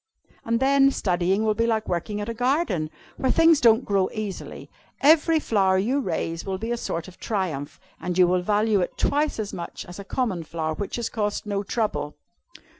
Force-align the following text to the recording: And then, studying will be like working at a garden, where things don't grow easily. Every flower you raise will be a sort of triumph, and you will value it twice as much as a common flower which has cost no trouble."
And 0.43 0.59
then, 0.59 0.89
studying 0.89 1.43
will 1.45 1.53
be 1.53 1.67
like 1.67 1.87
working 1.87 2.19
at 2.19 2.27
a 2.27 2.33
garden, 2.33 2.89
where 3.17 3.29
things 3.31 3.61
don't 3.61 3.85
grow 3.85 4.09
easily. 4.11 4.67
Every 5.01 5.39
flower 5.39 5.77
you 5.77 5.99
raise 5.99 6.43
will 6.43 6.57
be 6.57 6.71
a 6.71 6.75
sort 6.77 7.07
of 7.07 7.19
triumph, 7.19 7.79
and 7.99 8.17
you 8.17 8.25
will 8.27 8.41
value 8.41 8.79
it 8.81 8.97
twice 8.97 9.37
as 9.37 9.53
much 9.53 9.85
as 9.85 9.99
a 9.99 10.03
common 10.03 10.41
flower 10.43 10.73
which 10.73 10.95
has 10.95 11.07
cost 11.07 11.45
no 11.45 11.61
trouble." 11.61 12.15